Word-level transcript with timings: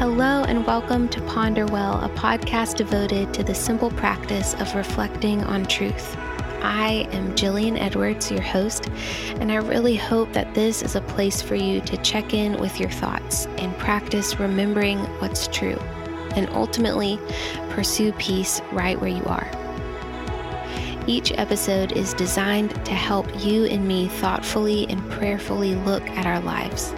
Hello, 0.00 0.44
and 0.44 0.66
welcome 0.66 1.10
to 1.10 1.20
Ponderwell, 1.20 2.02
a 2.02 2.08
podcast 2.16 2.76
devoted 2.76 3.34
to 3.34 3.44
the 3.44 3.54
simple 3.54 3.90
practice 3.90 4.54
of 4.54 4.74
reflecting 4.74 5.44
on 5.44 5.66
truth. 5.66 6.16
I 6.62 7.06
am 7.12 7.34
Jillian 7.36 7.78
Edwards, 7.78 8.30
your 8.30 8.40
host, 8.40 8.88
and 9.40 9.52
I 9.52 9.56
really 9.56 9.96
hope 9.96 10.32
that 10.32 10.54
this 10.54 10.80
is 10.80 10.96
a 10.96 11.02
place 11.02 11.42
for 11.42 11.54
you 11.54 11.82
to 11.82 11.98
check 11.98 12.32
in 12.32 12.58
with 12.58 12.80
your 12.80 12.88
thoughts 12.88 13.44
and 13.58 13.76
practice 13.76 14.40
remembering 14.40 15.00
what's 15.20 15.48
true, 15.48 15.76
and 16.34 16.48
ultimately 16.54 17.18
pursue 17.68 18.12
peace 18.12 18.62
right 18.72 18.98
where 18.98 19.10
you 19.10 19.24
are. 19.24 19.50
Each 21.06 21.30
episode 21.32 21.92
is 21.92 22.14
designed 22.14 22.70
to 22.86 22.94
help 22.94 23.26
you 23.44 23.66
and 23.66 23.86
me 23.86 24.08
thoughtfully 24.08 24.86
and 24.88 25.10
prayerfully 25.10 25.74
look 25.74 26.08
at 26.08 26.24
our 26.24 26.40
lives 26.40 26.94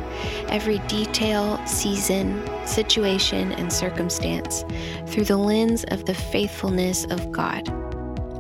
every 0.49 0.79
detail, 0.81 1.59
season, 1.67 2.47
situation, 2.67 3.53
and 3.53 3.73
circumstance 3.73 4.65
through 5.07 5.25
the 5.25 5.37
lens 5.37 5.85
of 5.89 6.05
the 6.07 6.15
faithfulness 6.15 7.05
of 7.07 7.33
God. 7.33 7.69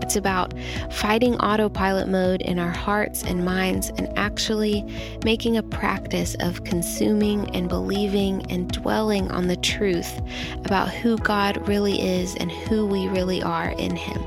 It's 0.03 0.17
about 0.17 0.53
fighting 0.91 1.37
autopilot 1.37 2.09
mode 2.09 2.43
in 2.43 2.59
our 2.59 2.71
hearts 2.71 3.23
and 3.23 3.45
minds 3.45 3.91
and 3.97 4.13
actually 4.19 4.85
making 5.25 5.57
a 5.57 5.63
practice 5.63 6.37
of 6.41 6.65
consuming 6.65 7.49
and 7.57 7.69
believing 7.69 8.45
and 8.51 8.71
dwelling 8.71 9.30
on 9.30 9.47
the 9.47 9.57
truth 9.57 10.21
about 10.65 10.91
who 10.91 11.16
God 11.19 11.66
really 11.66 12.02
is 12.02 12.35
and 12.37 12.51
who 12.51 12.85
we 12.85 13.09
really 13.09 13.43
are 13.43 13.71
in 13.71 13.97
Him, 13.97 14.23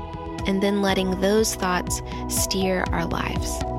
and 0.46 0.62
then 0.62 0.82
letting 0.82 1.20
those 1.20 1.54
thoughts 1.54 2.00
steer 2.28 2.82
our 2.90 3.06
lives. 3.06 3.75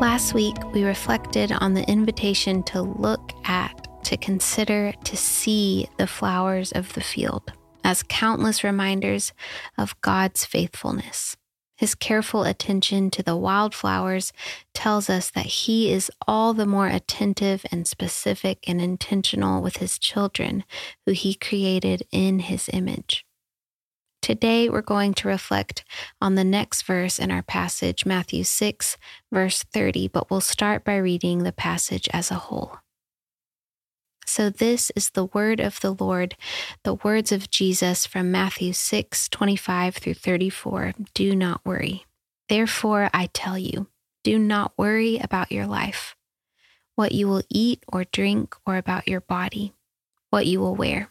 Last 0.00 0.32
week, 0.32 0.56
we 0.72 0.82
reflected 0.82 1.52
on 1.52 1.74
the 1.74 1.86
invitation 1.86 2.62
to 2.62 2.80
look 2.80 3.34
at, 3.44 3.86
to 4.04 4.16
consider, 4.16 4.94
to 5.04 5.14
see 5.14 5.88
the 5.98 6.06
flowers 6.06 6.72
of 6.72 6.94
the 6.94 7.02
field 7.02 7.52
as 7.84 8.02
countless 8.04 8.64
reminders 8.64 9.34
of 9.76 10.00
God's 10.00 10.46
faithfulness. 10.46 11.36
His 11.76 11.94
careful 11.94 12.44
attention 12.44 13.10
to 13.10 13.22
the 13.22 13.36
wildflowers 13.36 14.32
tells 14.72 15.10
us 15.10 15.28
that 15.32 15.44
He 15.44 15.92
is 15.92 16.10
all 16.26 16.54
the 16.54 16.64
more 16.64 16.88
attentive 16.88 17.66
and 17.70 17.86
specific 17.86 18.66
and 18.66 18.80
intentional 18.80 19.60
with 19.60 19.76
His 19.76 19.98
children, 19.98 20.64
who 21.04 21.12
He 21.12 21.34
created 21.34 22.04
in 22.10 22.38
His 22.38 22.70
image. 22.72 23.26
Today, 24.22 24.68
we're 24.68 24.82
going 24.82 25.14
to 25.14 25.28
reflect 25.28 25.82
on 26.20 26.34
the 26.34 26.44
next 26.44 26.82
verse 26.82 27.18
in 27.18 27.30
our 27.30 27.42
passage, 27.42 28.04
Matthew 28.04 28.44
6, 28.44 28.98
verse 29.32 29.62
30, 29.62 30.08
but 30.08 30.30
we'll 30.30 30.42
start 30.42 30.84
by 30.84 30.96
reading 30.96 31.42
the 31.42 31.52
passage 31.52 32.06
as 32.12 32.30
a 32.30 32.34
whole. 32.34 32.78
So, 34.26 34.50
this 34.50 34.92
is 34.94 35.10
the 35.10 35.24
word 35.24 35.58
of 35.58 35.80
the 35.80 35.92
Lord, 35.92 36.36
the 36.84 36.94
words 36.94 37.32
of 37.32 37.50
Jesus 37.50 38.06
from 38.06 38.30
Matthew 38.30 38.74
6, 38.74 39.28
25 39.30 39.96
through 39.96 40.14
34. 40.14 40.92
Do 41.14 41.34
not 41.34 41.62
worry. 41.64 42.04
Therefore, 42.48 43.08
I 43.14 43.30
tell 43.32 43.56
you, 43.56 43.88
do 44.22 44.38
not 44.38 44.72
worry 44.76 45.18
about 45.18 45.50
your 45.50 45.66
life, 45.66 46.14
what 46.94 47.12
you 47.12 47.26
will 47.26 47.42
eat 47.48 47.82
or 47.88 48.04
drink, 48.04 48.54
or 48.66 48.76
about 48.76 49.08
your 49.08 49.22
body, 49.22 49.72
what 50.28 50.46
you 50.46 50.60
will 50.60 50.76
wear. 50.76 51.10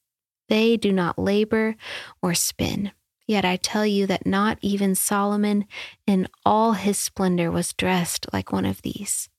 They 0.51 0.75
do 0.75 0.91
not 0.91 1.17
labor 1.17 1.77
or 2.21 2.33
spin. 2.33 2.91
Yet 3.25 3.45
I 3.45 3.55
tell 3.55 3.85
you 3.85 4.05
that 4.07 4.25
not 4.25 4.57
even 4.61 4.95
Solomon 4.95 5.63
in 6.05 6.27
all 6.45 6.73
his 6.73 6.97
splendor 6.97 7.49
was 7.49 7.71
dressed 7.71 8.25
like 8.33 8.51
one 8.51 8.65
of 8.65 8.81
these. 8.81 9.29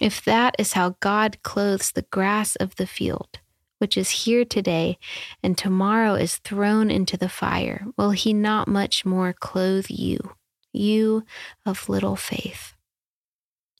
If 0.00 0.24
that 0.24 0.54
is 0.56 0.74
how 0.74 0.94
God 1.00 1.42
clothes 1.42 1.90
the 1.90 2.06
grass 2.12 2.54
of 2.54 2.76
the 2.76 2.86
field, 2.86 3.40
which 3.78 3.96
is 3.96 4.22
here 4.22 4.44
today 4.44 4.98
and 5.42 5.58
tomorrow 5.58 6.14
is 6.14 6.36
thrown 6.36 6.88
into 6.88 7.16
the 7.16 7.28
fire, 7.28 7.84
will 7.96 8.12
he 8.12 8.32
not 8.32 8.68
much 8.68 9.04
more 9.04 9.32
clothe 9.32 9.86
you, 9.88 10.36
you 10.72 11.24
of 11.66 11.88
little 11.88 12.14
faith? 12.14 12.74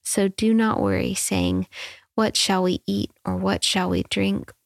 So 0.02 0.26
do 0.26 0.52
not 0.52 0.82
worry, 0.82 1.14
saying, 1.14 1.68
What 2.16 2.36
shall 2.36 2.64
we 2.64 2.82
eat, 2.88 3.12
or 3.24 3.36
what 3.36 3.62
shall 3.62 3.88
we 3.88 4.02
drink, 4.10 4.52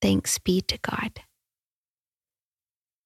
Thanks 0.00 0.38
be 0.38 0.60
to 0.62 0.78
God. 0.78 1.20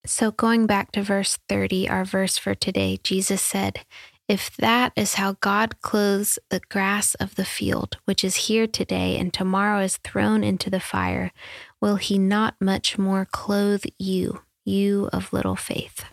So, 0.06 0.30
going 0.30 0.66
back 0.66 0.92
to 0.92 1.02
verse 1.02 1.38
30, 1.48 1.88
our 1.88 2.04
verse 2.04 2.36
for 2.36 2.54
today, 2.54 2.98
Jesus 3.02 3.40
said, 3.40 3.86
If 4.28 4.54
that 4.58 4.92
is 4.96 5.14
how 5.14 5.36
God 5.40 5.80
clothes 5.80 6.38
the 6.50 6.60
grass 6.68 7.14
of 7.14 7.36
the 7.36 7.44
field, 7.44 7.96
which 8.04 8.22
is 8.22 8.48
here 8.48 8.66
today 8.66 9.18
and 9.18 9.32
tomorrow 9.32 9.80
is 9.80 9.96
thrown 9.96 10.44
into 10.44 10.68
the 10.68 10.80
fire, 10.80 11.32
will 11.80 11.96
he 11.96 12.18
not 12.18 12.54
much 12.60 12.98
more 12.98 13.24
clothe 13.24 13.84
you, 13.98 14.42
you 14.66 15.08
of 15.10 15.32
little 15.32 15.56
faith? 15.56 16.04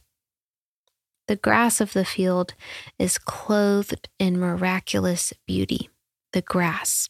The 1.28 1.36
grass 1.36 1.82
of 1.82 1.94
the 1.94 2.06
field 2.06 2.54
is 2.98 3.18
clothed 3.18 4.10
in 4.20 4.40
miraculous 4.40 5.34
beauty. 5.46 5.90
The 6.34 6.42
grass, 6.42 7.10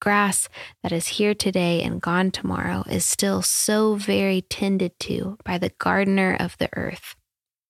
grass 0.00 0.48
that 0.82 0.92
is 0.92 1.06
here 1.06 1.34
today 1.34 1.82
and 1.82 2.00
gone 2.00 2.30
tomorrow 2.30 2.82
is 2.90 3.04
still 3.04 3.42
so 3.42 3.94
very 3.94 4.42
tended 4.42 4.98
to 5.00 5.38
by 5.44 5.58
the 5.58 5.72
gardener 5.78 6.36
of 6.40 6.56
the 6.58 6.68
earth. 6.76 7.14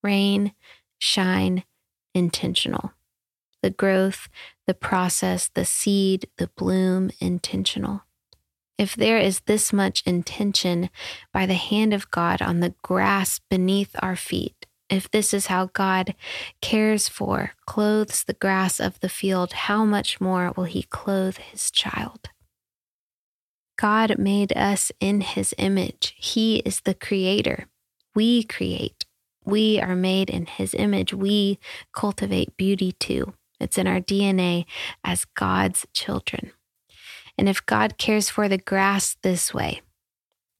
Rain, 0.02 0.52
shine, 0.98 1.64
intentional. 2.14 2.92
The 3.62 3.70
growth, 3.70 4.28
the 4.66 4.74
process, 4.74 5.50
the 5.52 5.64
seed, 5.64 6.28
the 6.38 6.48
bloom, 6.56 7.10
intentional. 7.20 8.02
If 8.78 8.96
there 8.96 9.18
is 9.18 9.40
this 9.40 9.74
much 9.74 10.02
intention 10.06 10.88
by 11.34 11.44
the 11.44 11.54
hand 11.54 11.92
of 11.92 12.10
God 12.10 12.40
on 12.40 12.60
the 12.60 12.74
grass 12.82 13.38
beneath 13.50 13.94
our 14.00 14.16
feet, 14.16 14.59
if 14.90 15.10
this 15.10 15.32
is 15.32 15.46
how 15.46 15.66
God 15.72 16.14
cares 16.60 17.08
for, 17.08 17.52
clothes 17.64 18.24
the 18.24 18.34
grass 18.34 18.80
of 18.80 18.98
the 19.00 19.08
field, 19.08 19.52
how 19.52 19.84
much 19.84 20.20
more 20.20 20.52
will 20.56 20.64
He 20.64 20.82
clothe 20.82 21.36
His 21.36 21.70
child? 21.70 22.28
God 23.78 24.18
made 24.18 24.52
us 24.56 24.92
in 25.00 25.20
His 25.20 25.54
image. 25.56 26.14
He 26.18 26.56
is 26.58 26.80
the 26.80 26.94
creator. 26.94 27.66
We 28.14 28.42
create. 28.42 29.06
We 29.44 29.80
are 29.80 29.96
made 29.96 30.28
in 30.28 30.46
His 30.46 30.74
image. 30.74 31.14
We 31.14 31.58
cultivate 31.94 32.56
beauty 32.56 32.92
too. 32.92 33.34
It's 33.60 33.78
in 33.78 33.86
our 33.86 34.00
DNA 34.00 34.66
as 35.04 35.24
God's 35.24 35.86
children. 35.92 36.52
And 37.38 37.48
if 37.48 37.64
God 37.64 37.96
cares 37.96 38.28
for 38.28 38.48
the 38.48 38.58
grass 38.58 39.16
this 39.22 39.54
way, 39.54 39.82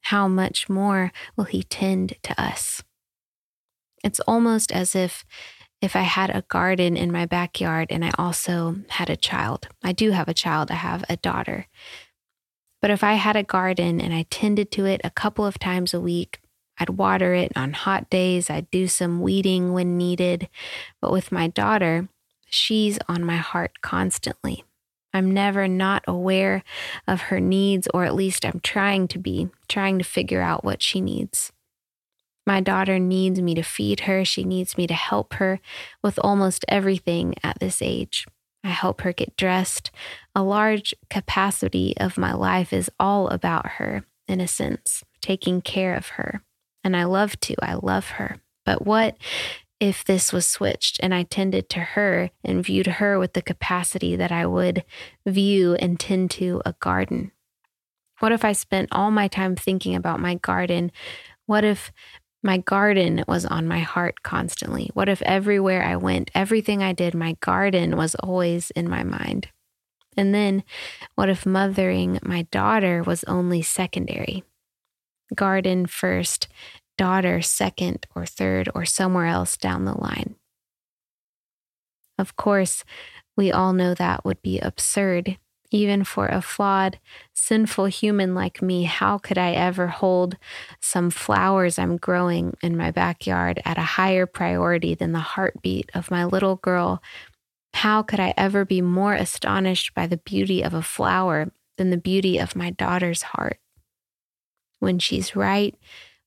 how 0.03 0.29
much 0.29 0.69
more 0.69 1.13
will 1.37 1.45
He 1.45 1.63
tend 1.63 2.15
to 2.23 2.41
us? 2.41 2.83
It's 4.03 4.21
almost 4.21 4.73
as 4.73 4.95
if 4.95 5.25
if 5.81 5.97
I 5.97 6.03
had 6.03 6.31
a 6.31 6.43
garden 6.43 6.97
in 6.97 7.11
my 7.11 7.25
backyard 7.25 7.89
and 7.91 8.05
I 8.05 8.13
also 8.19 8.77
had 8.91 9.09
a 9.09 9.17
child. 9.17 9.69
I 9.83 9.93
do 9.93 10.11
have 10.11 10.29
a 10.29 10.35
child, 10.35 10.71
I 10.71 10.75
have 10.75 11.05
a 11.09 11.17
daughter. 11.17 11.69
But 12.83 12.91
if 12.91 13.03
I 13.03 13.15
had 13.15 13.37
a 13.37 13.43
garden 13.43 14.01
and 14.01 14.13
I 14.13 14.27
tended 14.31 14.71
to 14.73 14.85
it 14.85 15.01
a 15.05 15.11
couple 15.11 15.47
of 15.47 15.59
times 15.59 15.95
a 15.95 16.01
week, 16.01 16.41
I'd 16.79 16.91
water 16.91 17.35
it 17.35 17.53
on 17.57 17.73
hot 17.73 18.09
days, 18.11 18.49
I'd 18.51 18.71
do 18.71 18.89
some 18.89 19.21
weeding 19.21 19.73
when 19.73 19.99
needed. 19.99 20.49
But 21.01 21.13
with 21.13 21.33
my 21.33 21.49
daughter, 21.49 22.09
she's 22.47 22.99
on 23.09 23.25
my 23.25 23.37
heart 23.37 23.81
constantly. 23.83 24.65
I'm 25.13 25.33
never 25.33 25.67
not 25.67 26.05
aware 26.07 26.63
of 27.07 27.23
her 27.23 27.41
needs, 27.41 27.89
or 27.93 28.05
at 28.05 28.15
least 28.15 28.45
I'm 28.47 28.61
trying 28.63 29.09
to 29.09 29.19
be, 29.19 29.49
trying 29.69 29.99
to 29.99 30.05
figure 30.05 30.41
out 30.41 30.65
what 30.65 30.83
she 30.83 31.01
needs. 31.01 31.53
My 32.51 32.61
daughter 32.61 32.99
needs 32.99 33.41
me 33.41 33.55
to 33.55 33.63
feed 33.63 34.01
her. 34.01 34.25
She 34.25 34.43
needs 34.43 34.77
me 34.77 34.89
to 34.89 34.93
help 34.95 35.35
her 35.35 35.61
with 36.03 36.19
almost 36.21 36.65
everything 36.67 37.37
at 37.45 37.61
this 37.61 37.81
age. 37.81 38.27
I 38.65 38.71
help 38.71 39.03
her 39.03 39.13
get 39.13 39.37
dressed. 39.37 39.93
A 40.35 40.43
large 40.43 40.93
capacity 41.09 41.95
of 41.99 42.19
my 42.19 42.33
life 42.33 42.73
is 42.73 42.91
all 42.99 43.29
about 43.29 43.69
her, 43.79 44.03
in 44.27 44.41
a 44.41 44.49
sense, 44.49 45.05
taking 45.21 45.63
care 45.63 45.95
of 45.95 46.09
her. 46.09 46.43
And 46.83 46.97
I 46.97 47.05
love 47.05 47.39
to, 47.43 47.55
I 47.63 47.75
love 47.75 48.09
her. 48.19 48.41
But 48.67 48.85
what 48.85 49.17
if 49.79 50.05
this 50.05 50.33
was 50.33 50.45
switched 50.45 50.99
and 51.05 51.15
I 51.15 51.23
tended 51.23 51.69
to 51.69 51.79
her 51.79 52.31
and 52.43 52.65
viewed 52.65 52.89
her 52.89 53.17
with 53.17 53.35
the 53.35 53.43
capacity 53.43 54.17
that 54.17 54.33
I 54.33 54.45
would 54.45 54.83
view 55.25 55.77
and 55.77 56.01
tend 56.01 56.33
to 56.33 56.63
a 56.67 56.73
garden? 56.81 57.31
What 58.19 58.33
if 58.33 58.45
I 58.45 58.55
spent 58.55 58.89
all 58.91 59.13
my 59.13 59.29
time 59.29 59.55
thinking 59.55 59.95
about 59.95 60.19
my 60.19 60.35
garden? 60.35 60.91
What 61.47 61.63
if 61.63 61.93
my 62.43 62.59
garden 62.59 63.25
was 63.29 63.45
on 63.45 63.69
my 63.69 63.81
heart 63.81 64.23
constantly? 64.23 64.91
What 64.95 65.09
if 65.09 65.21
everywhere 65.23 65.83
I 65.83 65.97
went, 65.97 66.31
everything 66.35 66.83
I 66.83 66.93
did, 66.93 67.15
my 67.15 67.37
garden 67.41 67.97
was 67.97 68.15
always 68.15 68.71
in 68.71 68.89
my 68.89 69.03
mind? 69.03 69.49
And 70.17 70.35
then 70.35 70.65
what 71.15 71.29
if 71.29 71.47
mothering 71.47 72.19
my 72.23 72.43
daughter 72.51 73.03
was 73.03 73.25
only 73.25 73.63
secondary? 73.63 74.43
Garden 75.35 75.87
first 75.87 76.49
daughter 76.99 77.41
second 77.41 78.07
or 78.15 78.27
third 78.27 78.69
or 78.75 78.85
somewhere 78.85 79.27
else 79.27 79.57
down 79.57 79.85
the 79.85 79.99
line. 79.99 80.35
Of 82.19 82.37
course, 82.37 82.85
we 83.37 83.51
all 83.51 83.73
know 83.73 83.95
that 83.95 84.25
would 84.25 84.43
be 84.43 84.59
absurd. 84.59 85.39
Even 85.71 86.03
for 86.03 86.27
a 86.27 86.43
flawed, 86.43 86.99
sinful 87.33 87.87
human 87.87 88.35
like 88.35 88.61
me, 88.61 88.85
how 88.85 89.19
could 89.19 89.39
I 89.39 89.53
ever 89.53 89.87
hold 89.87 90.37
some 90.81 91.11
flowers 91.11 91.79
I'm 91.79 91.97
growing 91.97 92.57
in 92.61 92.77
my 92.77 92.91
backyard 92.91 93.63
at 93.65 93.79
a 93.79 93.83
higher 93.83 94.27
priority 94.27 94.95
than 94.95 95.13
the 95.13 95.21
heartbeat 95.21 95.91
of 95.95 96.11
my 96.11 96.25
little 96.25 96.57
girl? 96.57 97.01
How 97.75 98.03
could 98.03 98.19
I 98.19 98.35
ever 98.37 98.65
be 98.65 98.81
more 98.81 99.15
astonished 99.15 99.95
by 99.95 100.09
the 100.09 100.17
beauty 100.17 100.63
of 100.63 100.75
a 100.75 100.83
flower 100.83 101.53
than 101.77 101.91
the 101.91 101.97
beauty 101.97 102.39
of 102.39 102.57
my 102.57 102.71
daughter's 102.71 103.23
heart? 103.23 103.59
When 104.81 104.99
she's 104.99 105.37
right, 105.37 105.77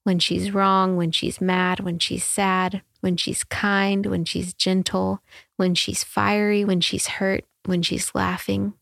when 0.03 0.19
she's 0.19 0.53
wrong, 0.53 0.95
when 0.95 1.11
she's 1.11 1.41
mad, 1.41 1.81
when 1.81 1.99
she's 1.99 2.23
sad, 2.23 2.81
when 3.01 3.17
she's 3.17 3.43
kind, 3.43 4.05
when 4.05 4.23
she's 4.23 4.53
gentle, 4.53 5.21
when 5.57 5.75
she's 5.75 6.03
fiery, 6.03 6.63
when 6.63 6.79
she's 6.79 7.07
hurt, 7.07 7.43
when 7.65 7.81
she's 7.81 8.15
laughing. 8.15 8.73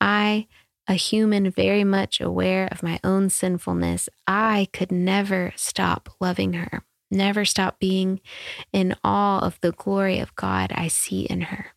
I, 0.00 0.46
a 0.88 0.94
human 0.94 1.50
very 1.50 1.84
much 1.84 2.20
aware 2.20 2.68
of 2.70 2.82
my 2.82 2.98
own 3.04 3.30
sinfulness, 3.30 4.08
I 4.26 4.68
could 4.72 4.90
never 4.90 5.52
stop 5.56 6.08
loving 6.20 6.54
her, 6.54 6.82
never 7.10 7.44
stop 7.44 7.78
being 7.78 8.20
in 8.72 8.96
awe 9.04 9.40
of 9.40 9.60
the 9.60 9.72
glory 9.72 10.18
of 10.18 10.34
God 10.34 10.72
I 10.74 10.88
see 10.88 11.22
in 11.22 11.42
her. 11.42 11.74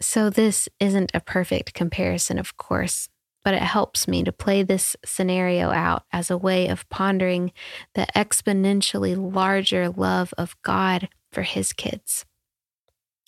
So, 0.00 0.28
this 0.28 0.68
isn't 0.80 1.12
a 1.14 1.20
perfect 1.20 1.72
comparison, 1.72 2.38
of 2.38 2.56
course 2.56 3.08
but 3.44 3.54
it 3.54 3.62
helps 3.62 4.08
me 4.08 4.24
to 4.24 4.32
play 4.32 4.62
this 4.62 4.96
scenario 5.04 5.70
out 5.70 6.04
as 6.10 6.30
a 6.30 6.38
way 6.38 6.66
of 6.66 6.88
pondering 6.88 7.52
the 7.94 8.06
exponentially 8.16 9.14
larger 9.14 9.90
love 9.90 10.32
of 10.38 10.56
God 10.62 11.08
for 11.30 11.42
his 11.42 11.72
kids, 11.72 12.24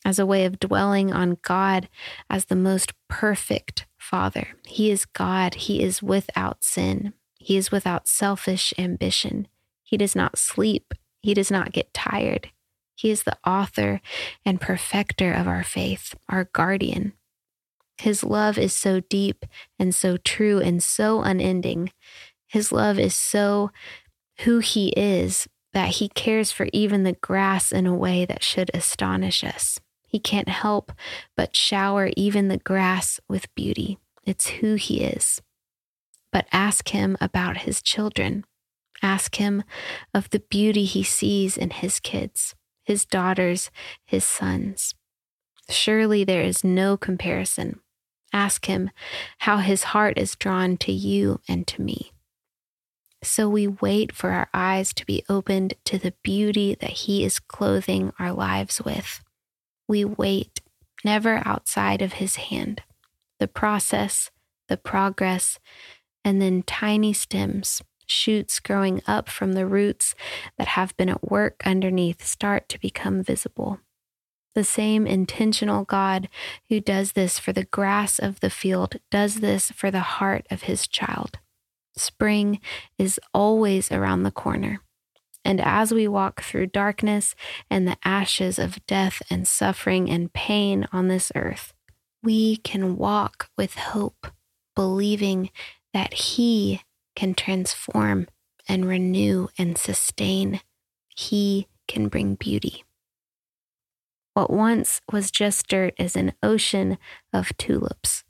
as 0.07 0.19
a 0.19 0.25
way 0.25 0.45
of 0.45 0.61
dwelling 0.61 1.13
on 1.13 1.39
God 1.43 1.89
as 2.31 2.47
the 2.47 2.57
most 2.57 2.93
perfect 3.09 3.87
Father. 3.99 4.49
He 4.67 4.91
is 4.91 5.05
God, 5.05 5.55
He 5.55 5.83
is 5.83 6.03
without 6.03 6.63
sin, 6.63 7.13
He 7.39 7.57
is 7.57 7.71
without 7.71 8.09
selfish 8.09 8.73
ambition. 8.79 9.49
He 9.83 9.97
does 9.97 10.17
not 10.17 10.39
sleep, 10.39 10.95
He 11.21 11.35
does 11.35 11.51
not 11.51 11.73
get 11.73 11.93
tired. 11.93 12.51
He 12.95 13.11
is 13.11 13.25
the 13.25 13.37
author 13.47 14.01
and 14.45 14.61
perfecter 14.61 15.33
of 15.33 15.47
our 15.47 15.63
faith, 15.63 16.15
our 16.31 16.45
guardian, 16.45 17.13
his 17.99 18.23
love 18.23 18.59
is 18.59 18.75
so 18.75 19.01
deep 19.01 19.45
and 19.79 19.95
so 19.95 20.17
true 20.17 20.61
and 20.61 20.83
so 20.83 21.23
unending. 21.23 21.93
His 22.47 22.73
love 22.73 22.99
is 22.99 23.15
so 23.15 23.71
who 24.41 24.59
he 24.59 24.89
is 24.91 25.49
that 25.73 25.89
he 25.97 26.09
cares 26.09 26.53
for 26.53 26.69
even 26.73 27.03
the 27.03 27.15
grass 27.15 27.73
in 27.73 27.87
a 27.87 27.95
way 27.95 28.25
that 28.25 28.43
should 28.43 28.71
astonish 28.75 29.43
us. 29.45 29.79
He 30.07 30.19
can't 30.19 30.49
help 30.49 30.93
but 31.37 31.57
shower 31.57 32.11
even 32.17 32.49
the 32.49 32.59
grass 32.59 33.21
with 33.29 33.55
beauty. 33.55 33.99
It's 34.25 34.47
who 34.49 34.75
he 34.75 35.03
is. 35.03 35.43
But 36.33 36.47
ask 36.53 36.89
him 36.89 37.17
about 37.21 37.59
his 37.59 37.83
children. 37.83 38.45
Ask 39.03 39.37
him 39.37 39.63
of 40.15 40.31
the 40.31 40.41
beauty 40.41 40.85
he 40.85 41.03
sees 41.03 41.57
in 41.57 41.71
his 41.71 42.01
kids, 42.01 42.55
his 42.85 43.05
daughters, 43.05 43.71
his 44.05 44.25
sons. 44.25 44.95
Surely 45.69 46.25
there 46.25 46.43
is 46.43 46.65
no 46.65 46.97
comparison. 46.97 47.81
Ask 48.33 48.67
him 48.67 48.91
how 49.39 49.59
his 49.59 49.85
heart 49.85 50.19
is 50.19 50.37
drawn 50.37 50.77
to 50.79 50.93
you 50.93 51.41
and 51.49 51.67
to 51.69 51.83
me. 51.83 52.13
So 53.23 53.49
we 53.49 53.67
wait 53.67 54.15
for 54.15 54.31
our 54.31 54.49
eyes 54.55 54.93
to 54.95 55.07
be 55.07 55.25
opened 55.29 55.75
to 55.85 55.99
the 55.99 56.15
beauty 56.23 56.77
that 56.81 56.91
he 56.91 57.25
is 57.25 57.39
clothing 57.39 58.13
our 58.19 58.33
lives 58.33 58.81
with. 58.81 59.21
We 59.89 60.05
wait, 60.05 60.61
never 61.05 61.43
outside 61.45 62.03
of 62.03 62.15
his 62.15 62.37
hand. 62.37 62.83
The 63.39 63.49
process, 63.49 64.31
the 64.69 64.77
progress, 64.77 65.59
and 66.25 66.41
then 66.41 66.63
tiny 66.63 67.13
stems, 67.13 67.83
shoots 68.07 68.61
growing 68.61 69.03
up 69.07 69.29
from 69.29 69.53
the 69.53 69.67
roots 69.67 70.15
that 70.59 70.69
have 70.69 70.97
been 70.97 71.09
at 71.09 71.31
work 71.31 71.63
underneath 71.65 72.25
start 72.25 72.69
to 72.71 72.81
become 72.81 73.23
visible 73.23 73.81
the 74.57 74.65
same 74.65 75.07
intentional 75.07 75.85
God 75.85 76.29
who 76.71 76.81
does 76.81 77.13
this 77.13 77.39
for 77.39 77.53
the 77.53 77.65
grass 77.65 78.19
of 78.19 78.41
the 78.41 78.51
field 78.51 78.97
does 79.11 79.37
this 79.37 79.71
for 79.71 79.91
the 79.91 80.01
heart 80.01 80.47
of 80.51 80.63
his 80.63 80.89
child. 80.89 81.39
Spring 81.95 82.61
is 82.99 83.21
always 83.35 83.93
around 83.93 84.23
the 84.23 84.31
corner. 84.31 84.81
And 85.47 85.61
as 85.61 85.95
we 85.95 86.09
walk 86.09 86.43
through 86.43 86.67
darkness 86.67 87.37
and 87.71 87.87
the 87.87 87.97
ashes 88.05 88.59
of 88.59 88.85
death 88.85 89.23
and 89.31 89.47
suffering 89.47 90.11
and 90.11 90.33
pain 90.33 90.89
on 90.93 91.07
this 91.07 91.31
earth, 91.37 91.73
we 92.21 92.57
can 92.57 92.97
walk 92.97 93.49
with 93.57 93.77
hope, 93.77 94.27
believing 94.75 95.51
that 95.95 96.13
He 96.15 96.83
can 97.15 97.33
transform 97.33 98.27
and 98.69 98.89
renew 98.89 99.47
and 99.57 99.79
sustain. 99.79 100.63
He 101.15 101.69
can 101.87 102.09
bring 102.09 102.35
beauty. 102.35 102.83
What 104.35 104.51
once 104.51 105.01
was 105.13 105.31
just 105.31 105.69
dirt 105.69 105.95
is 105.97 106.17
an 106.17 106.33
ocean 106.43 106.99
of 107.33 107.57
tulips. 107.57 108.25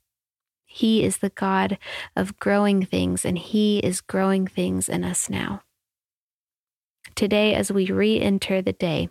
He 0.67 1.03
is 1.03 1.17
the 1.17 1.31
God 1.31 1.79
of 2.15 2.39
growing 2.39 2.85
things, 2.85 3.25
and 3.25 3.39
He 3.39 3.79
is 3.79 4.03
growing 4.03 4.47
things 4.47 4.87
in 4.91 5.03
us 5.03 5.31
now. 5.31 5.63
Today, 7.17 7.55
as 7.55 7.73
we 7.73 7.87
re 7.87 8.21
enter 8.21 8.63
the 8.63 8.73
day 8.73 9.09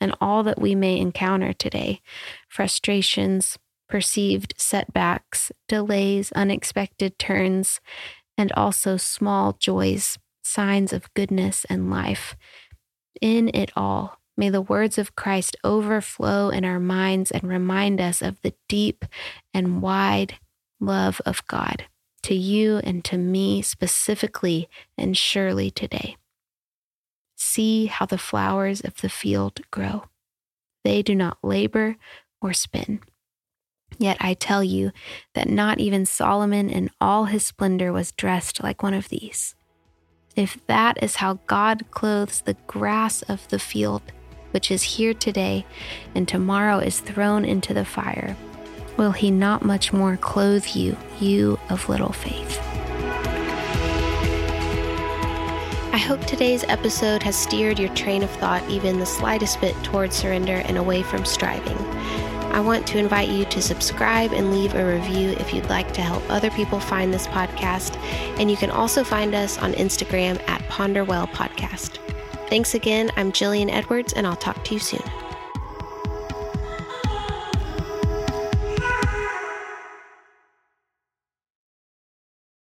and 0.00 0.14
all 0.20 0.42
that 0.44 0.60
we 0.60 0.74
may 0.74 0.98
encounter 0.98 1.52
today 1.52 2.00
frustrations, 2.48 3.58
perceived 3.88 4.54
setbacks, 4.56 5.52
delays, 5.66 6.32
unexpected 6.32 7.18
turns, 7.18 7.80
and 8.38 8.52
also 8.52 8.96
small 8.96 9.54
joys, 9.54 10.18
signs 10.42 10.92
of 10.92 11.12
goodness 11.14 11.66
and 11.68 11.90
life. 11.90 12.36
In 13.20 13.50
it 13.52 13.70
all, 13.76 14.18
May 14.38 14.50
the 14.50 14.62
words 14.62 14.98
of 14.98 15.16
Christ 15.16 15.56
overflow 15.64 16.50
in 16.50 16.64
our 16.64 16.78
minds 16.78 17.32
and 17.32 17.42
remind 17.42 18.00
us 18.00 18.22
of 18.22 18.40
the 18.42 18.54
deep 18.68 19.04
and 19.52 19.82
wide 19.82 20.36
love 20.78 21.20
of 21.26 21.44
God 21.48 21.86
to 22.22 22.36
you 22.36 22.76
and 22.84 23.04
to 23.06 23.18
me 23.18 23.62
specifically 23.62 24.68
and 24.96 25.16
surely 25.16 25.72
today. 25.72 26.16
See 27.50 27.86
how 27.86 28.04
the 28.04 28.18
flowers 28.18 28.82
of 28.82 29.00
the 29.00 29.08
field 29.08 29.62
grow. 29.70 30.04
They 30.84 31.00
do 31.00 31.14
not 31.14 31.38
labor 31.42 31.96
or 32.42 32.52
spin. 32.52 33.00
Yet 33.98 34.18
I 34.20 34.34
tell 34.34 34.62
you 34.62 34.92
that 35.34 35.48
not 35.48 35.80
even 35.80 36.04
Solomon 36.04 36.68
in 36.68 36.90
all 37.00 37.24
his 37.24 37.46
splendor 37.46 37.90
was 37.90 38.12
dressed 38.12 38.62
like 38.62 38.82
one 38.82 38.92
of 38.92 39.08
these. 39.08 39.54
If 40.36 40.58
that 40.66 41.02
is 41.02 41.16
how 41.16 41.38
God 41.46 41.90
clothes 41.90 42.42
the 42.42 42.56
grass 42.66 43.22
of 43.22 43.48
the 43.48 43.58
field, 43.58 44.02
which 44.50 44.70
is 44.70 44.82
here 44.82 45.14
today 45.14 45.64
and 46.14 46.28
tomorrow 46.28 46.78
is 46.78 47.00
thrown 47.00 47.46
into 47.46 47.72
the 47.72 47.86
fire, 47.86 48.36
will 48.98 49.12
he 49.12 49.30
not 49.30 49.64
much 49.64 49.90
more 49.90 50.18
clothe 50.18 50.66
you, 50.74 50.98
you 51.18 51.58
of 51.70 51.88
little 51.88 52.12
faith? 52.12 52.67
I 55.98 56.02
hope 56.02 56.24
today's 56.26 56.62
episode 56.68 57.24
has 57.24 57.34
steered 57.34 57.80
your 57.80 57.92
train 57.92 58.22
of 58.22 58.30
thought 58.30 58.62
even 58.70 59.00
the 59.00 59.04
slightest 59.04 59.60
bit 59.60 59.74
towards 59.82 60.14
surrender 60.14 60.62
and 60.66 60.78
away 60.78 61.02
from 61.02 61.24
striving. 61.24 61.76
I 62.52 62.60
want 62.60 62.86
to 62.86 62.98
invite 62.98 63.30
you 63.30 63.44
to 63.46 63.60
subscribe 63.60 64.32
and 64.32 64.52
leave 64.52 64.76
a 64.76 64.94
review 64.94 65.30
if 65.30 65.52
you'd 65.52 65.68
like 65.68 65.92
to 65.94 66.00
help 66.00 66.22
other 66.30 66.50
people 66.50 66.78
find 66.78 67.12
this 67.12 67.26
podcast. 67.26 67.96
And 68.38 68.48
you 68.48 68.56
can 68.56 68.70
also 68.70 69.02
find 69.02 69.34
us 69.34 69.58
on 69.58 69.72
Instagram 69.72 70.40
at 70.48 70.62
Ponderwell 70.68 71.30
Podcast. 71.30 71.98
Thanks 72.48 72.76
again. 72.76 73.10
I'm 73.16 73.32
Jillian 73.32 73.68
Edwards, 73.68 74.12
and 74.12 74.24
I'll 74.24 74.36
talk 74.36 74.62
to 74.66 74.74
you 74.74 74.80
soon. 74.80 75.02